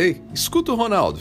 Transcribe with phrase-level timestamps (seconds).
[0.00, 1.20] Ei, escuta o Ronaldo.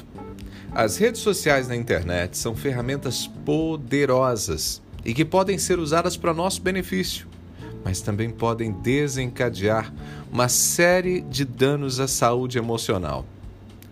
[0.71, 6.61] As redes sociais na internet são ferramentas poderosas e que podem ser usadas para nosso
[6.61, 7.27] benefício,
[7.83, 9.93] mas também podem desencadear
[10.31, 13.25] uma série de danos à saúde emocional.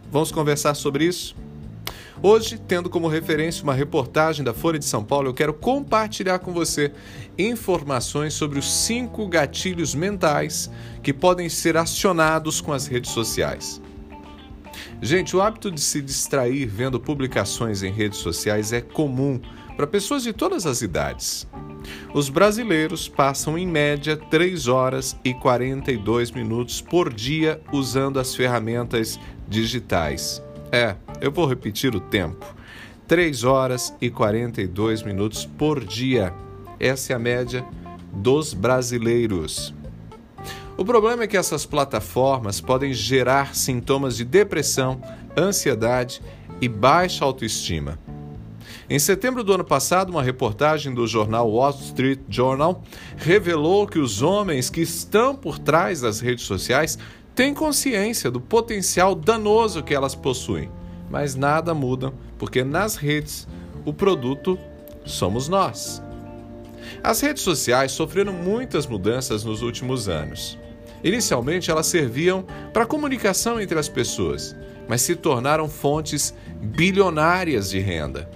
[0.10, 1.36] Vamos conversar sobre isso?
[2.24, 6.54] Hoje, tendo como referência uma reportagem da Folha de São Paulo, eu quero compartilhar com
[6.54, 6.94] você
[7.38, 10.72] informações sobre os cinco gatilhos mentais
[11.04, 13.82] que podem ser acionados com as redes sociais.
[15.02, 19.40] Gente, o hábito de se distrair vendo publicações em redes sociais é comum
[19.76, 21.48] para pessoas de todas as idades.
[22.14, 29.20] Os brasileiros passam em média 3 horas e 42 minutos por dia usando as ferramentas
[29.48, 30.42] digitais.
[30.72, 32.45] É, eu vou repetir o tempo:
[33.08, 36.34] 3 horas e 42 minutos por dia.
[36.80, 37.66] Essa é a média
[38.12, 39.73] dos brasileiros.
[40.78, 45.02] O problema é que essas plataformas podem gerar sintomas de depressão,
[45.36, 46.22] ansiedade
[46.61, 47.97] e baixa autoestima.
[48.88, 52.84] Em setembro do ano passado, uma reportagem do jornal Wall Street Journal
[53.17, 57.00] revelou que os homens que estão por trás das redes sociais
[57.34, 60.69] têm consciência do potencial danoso que elas possuem,
[61.09, 63.47] mas nada muda porque nas redes
[63.84, 64.59] o produto
[65.03, 66.03] somos nós.
[67.03, 70.58] As redes sociais sofreram muitas mudanças nos últimos anos.
[71.03, 74.56] Inicialmente, elas serviam para comunicação entre as pessoas,
[74.88, 78.30] mas se tornaram fontes bilionárias de renda.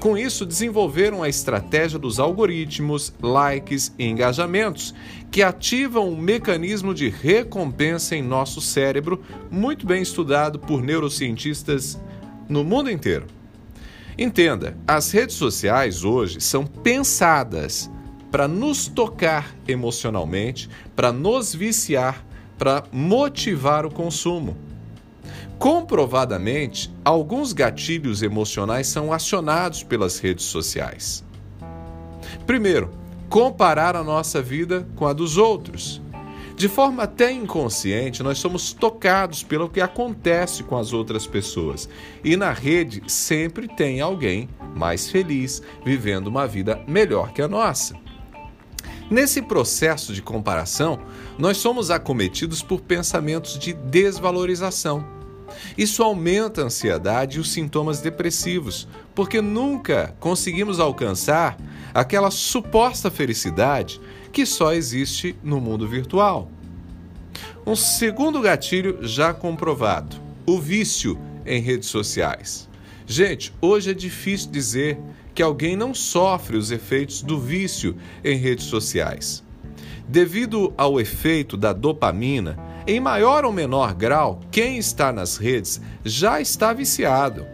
[0.00, 4.94] Com isso, desenvolveram a estratégia dos algoritmos, likes e engajamentos,
[5.30, 12.00] que ativam um mecanismo de recompensa em nosso cérebro, muito bem estudado por neurocientistas
[12.48, 13.26] no mundo inteiro.
[14.18, 17.90] Entenda, as redes sociais hoje são pensadas
[18.30, 22.24] para nos tocar emocionalmente, para nos viciar,
[22.58, 24.56] para motivar o consumo.
[25.58, 31.24] Comprovadamente, alguns gatilhos emocionais são acionados pelas redes sociais.
[32.46, 32.90] Primeiro,
[33.28, 36.00] comparar a nossa vida com a dos outros.
[36.56, 41.88] De forma até inconsciente, nós somos tocados pelo que acontece com as outras pessoas.
[42.22, 47.94] E na rede sempre tem alguém mais feliz, vivendo uma vida melhor que a nossa.
[49.10, 51.00] Nesse processo de comparação,
[51.36, 55.04] nós somos acometidos por pensamentos de desvalorização.
[55.76, 61.58] Isso aumenta a ansiedade e os sintomas depressivos, porque nunca conseguimos alcançar
[61.92, 64.00] aquela suposta felicidade
[64.32, 66.48] que só existe no mundo virtual.
[67.66, 70.16] Um segundo gatilho já comprovado:
[70.46, 72.69] o vício em redes sociais.
[73.12, 74.96] Gente, hoje é difícil dizer
[75.34, 79.42] que alguém não sofre os efeitos do vício em redes sociais.
[80.06, 82.56] Devido ao efeito da dopamina,
[82.86, 87.44] em maior ou menor grau, quem está nas redes já está viciado.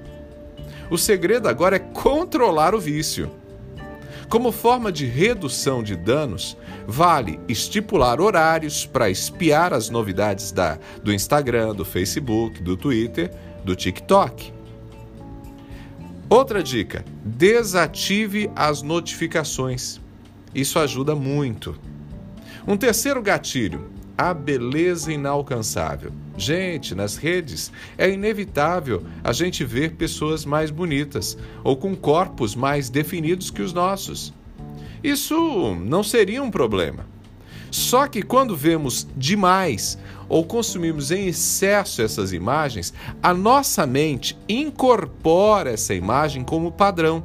[0.90, 3.30] O segredo agora é controlar o vício.
[4.28, 6.54] Como forma de redução de danos,
[6.86, 13.32] vale estipular horários para espiar as novidades da, do Instagram, do Facebook, do Twitter,
[13.64, 14.55] do TikTok.
[16.36, 19.98] Outra dica: desative as notificações.
[20.54, 21.74] Isso ajuda muito.
[22.68, 26.12] Um terceiro gatilho: a beleza inalcançável.
[26.36, 32.90] Gente, nas redes é inevitável a gente ver pessoas mais bonitas ou com corpos mais
[32.90, 34.34] definidos que os nossos.
[35.02, 37.06] Isso não seria um problema.
[37.76, 39.98] Só que quando vemos demais
[40.30, 47.22] ou consumimos em excesso essas imagens, a nossa mente incorpora essa imagem como padrão,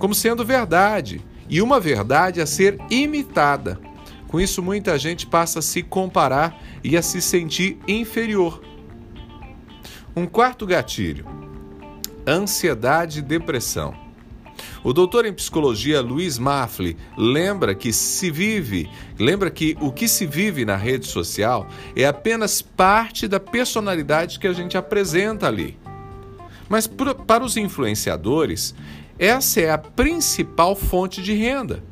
[0.00, 3.78] como sendo verdade, e uma verdade a ser imitada.
[4.26, 8.60] Com isso, muita gente passa a se comparar e a se sentir inferior.
[10.16, 11.26] Um quarto gatilho:
[12.26, 13.94] ansiedade e depressão.
[14.84, 20.26] O doutor em psicologia Luiz Maffli lembra que se vive, lembra que o que se
[20.26, 25.78] vive na rede social é apenas parte da personalidade que a gente apresenta ali.
[26.68, 28.74] Mas para os influenciadores,
[29.18, 31.84] essa é a principal fonte de renda.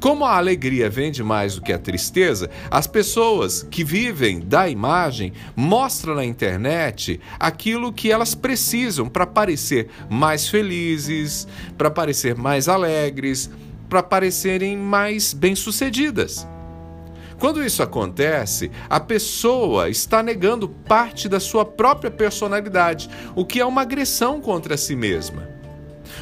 [0.00, 5.32] Como a alegria vende mais do que a tristeza, as pessoas que vivem da imagem
[5.54, 11.48] mostram na internet aquilo que elas precisam para parecer mais felizes,
[11.78, 13.50] para parecer mais alegres,
[13.88, 16.46] para parecerem mais bem-sucedidas.
[17.38, 23.64] Quando isso acontece, a pessoa está negando parte da sua própria personalidade, o que é
[23.64, 25.55] uma agressão contra si mesma.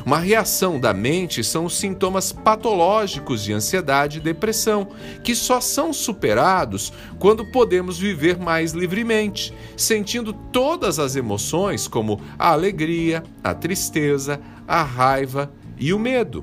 [0.05, 4.89] Uma reação da mente são os sintomas patológicos de ansiedade e depressão,
[5.23, 12.51] que só são superados quando podemos viver mais livremente, sentindo todas as emoções, como a
[12.51, 16.43] alegria, a tristeza, a raiva e o medo.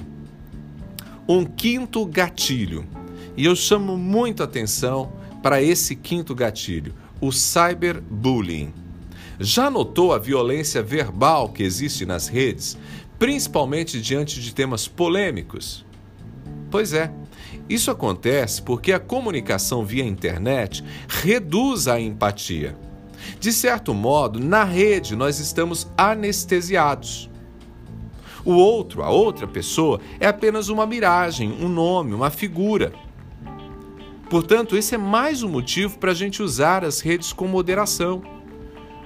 [1.28, 2.86] Um quinto gatilho,
[3.38, 8.74] e eu chamo muito atenção para esse quinto gatilho, o cyberbullying.
[9.40, 12.78] Já notou a violência verbal que existe nas redes,
[13.22, 15.86] principalmente diante de temas polêmicos?
[16.72, 17.14] Pois é,
[17.70, 22.76] isso acontece porque a comunicação via internet reduz a empatia.
[23.40, 27.30] De certo modo, na rede nós estamos anestesiados.
[28.44, 32.92] O outro, a outra pessoa, é apenas uma miragem, um nome, uma figura.
[34.32, 38.24] Portanto, esse é mais um motivo para a gente usar as redes com moderação.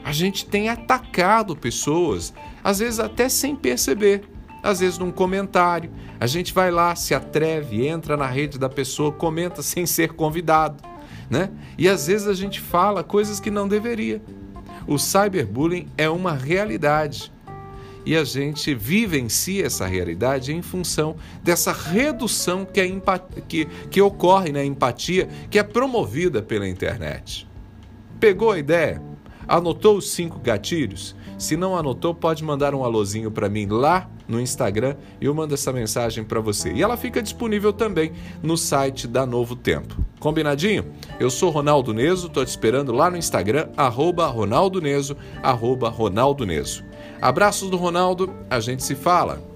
[0.05, 2.33] A gente tem atacado pessoas,
[2.65, 4.23] às vezes até sem perceber.
[4.63, 9.11] Às vezes num comentário, a gente vai lá, se atreve, entra na rede da pessoa,
[9.11, 10.83] comenta sem ser convidado,
[11.29, 11.51] né?
[11.77, 14.19] E às vezes a gente fala coisas que não deveria.
[14.87, 17.31] O cyberbullying é uma realidade
[18.03, 22.87] e a gente vivencia essa realidade em função dessa redução que, é
[23.47, 27.47] que, que ocorre na empatia que é promovida pela internet.
[28.19, 29.14] Pegou a ideia?
[29.47, 31.15] Anotou os cinco gatilhos?
[31.37, 35.53] Se não anotou, pode mandar um alôzinho para mim lá no Instagram e eu mando
[35.53, 36.71] essa mensagem para você.
[36.71, 39.97] E ela fica disponível também no site da Novo Tempo.
[40.19, 40.85] Combinadinho?
[41.19, 46.45] Eu sou Ronaldo Neso, estou te esperando lá no Instagram, arroba Ronaldo Neso, arroba Ronaldo
[46.45, 46.83] Neso.
[47.21, 49.54] Abraços do Ronaldo, a gente se fala.